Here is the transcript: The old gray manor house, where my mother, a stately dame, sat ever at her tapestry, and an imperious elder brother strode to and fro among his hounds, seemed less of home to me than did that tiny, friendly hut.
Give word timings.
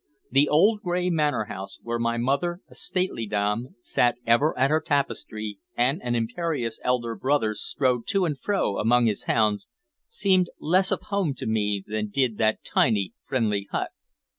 The 0.31 0.49
old 0.49 0.81
gray 0.81 1.11
manor 1.11 1.45
house, 1.45 1.77
where 1.83 1.99
my 1.99 2.17
mother, 2.17 2.61
a 2.67 2.73
stately 2.73 3.27
dame, 3.27 3.75
sat 3.79 4.15
ever 4.25 4.57
at 4.57 4.71
her 4.71 4.81
tapestry, 4.81 5.59
and 5.77 6.01
an 6.01 6.15
imperious 6.15 6.79
elder 6.83 7.13
brother 7.15 7.53
strode 7.53 8.07
to 8.07 8.25
and 8.25 8.35
fro 8.39 8.79
among 8.79 9.05
his 9.05 9.25
hounds, 9.25 9.69
seemed 10.07 10.49
less 10.59 10.89
of 10.91 11.01
home 11.01 11.35
to 11.35 11.45
me 11.45 11.83
than 11.85 12.07
did 12.09 12.39
that 12.39 12.63
tiny, 12.63 13.13
friendly 13.27 13.67
hut. 13.71 13.91